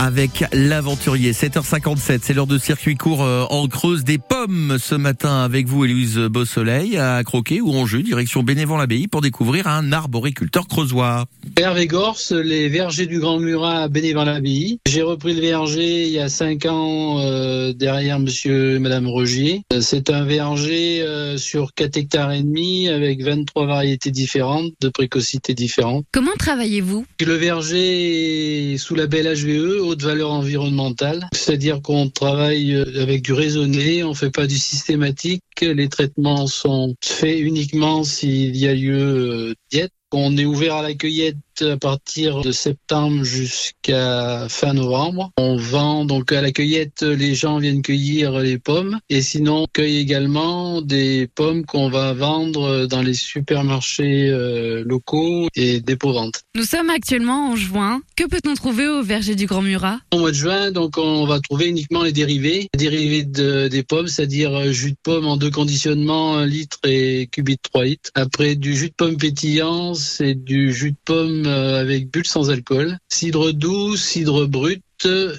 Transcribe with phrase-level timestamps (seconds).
[0.00, 1.32] avec l'aventurier.
[1.32, 5.84] 7h57, c'est l'heure de circuit court euh, en creuse des pommes ce matin avec vous,
[5.84, 11.24] Héloïse Beausoleil, à Croquet ou en jeu, direction Bénévent-l'Abbaye pour découvrir un arboriculteur creusois.
[11.58, 14.78] Hervé Gorse, les vergers du Grand Murat à Bénévent-l'Abbaye.
[14.86, 19.62] J'ai repris le verger il y a cinq ans euh, derrière monsieur et madame Rogier.
[19.80, 25.52] C'est un verger euh, sur 4 hectares et demi avec 23 variétés différentes, de précocité
[25.52, 26.04] différentes.
[26.12, 27.04] Comment travaillez-vous?
[27.26, 31.26] Le verger est sous label HVE, haute valeur environnementale.
[31.32, 35.42] C'est-à-dire qu'on travaille euh, avec du raisonné, on fait pas du systématique.
[35.60, 39.90] Les traitements sont faits uniquement s'il y a lieu euh, diète.
[40.12, 45.30] On est ouvert à la cueillette à partir de septembre jusqu'à fin novembre.
[45.38, 49.66] On vend donc à la cueillette, les gens viennent cueillir les pommes et sinon on
[49.72, 56.42] cueille également des pommes qu'on va vendre dans les supermarchés euh, locaux et dépôt-vente.
[56.54, 58.00] Nous sommes actuellement en juin.
[58.16, 59.98] Que peut-on trouver au verger du Grand Murat?
[60.12, 63.82] Au mois de juin, donc on va trouver uniquement les dérivés, les dérivés de, des
[63.82, 68.10] pommes, c'est-à-dire jus de pomme en deux conditionnements, 1 litre et cubit 3 litres.
[68.14, 72.50] Après du jus de pomme pétillant, c'est du jus de pomme euh, avec bulle sans
[72.50, 74.82] alcool, cidre doux, cidre brut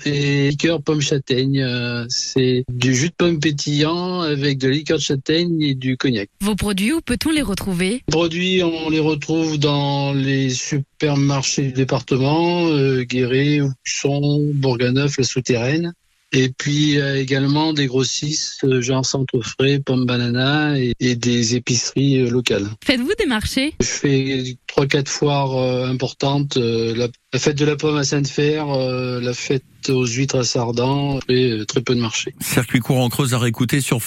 [0.05, 1.61] et liqueur pomme châtaigne.
[1.61, 5.97] Euh, C'est du jus de pomme pétillant avec de la liqueur de châtaigne et du
[5.97, 6.29] cognac.
[6.41, 8.01] Vos produits, où peut-on les retrouver?
[8.07, 15.23] Les produits, on les retrouve dans les supermarchés du département, euh, Guéret, Auxon, Bourganeuf, La
[15.23, 15.93] Souterraine.
[16.31, 21.55] Et puis euh, également des grossistes, euh, genre Centre Frais, Pomme Banana et, et des
[21.55, 22.67] épiceries euh, locales.
[22.83, 23.73] Faites-vous des marchés?
[23.79, 28.03] Je fais trois quatre foires euh, importantes, euh, la, la fête de la pomme à
[28.03, 32.35] Sainte-Fer, euh, la fête aux huîtres à Sardan, et euh, très peu de marchés.
[32.41, 34.03] Circuit court en creuse à réécouter sur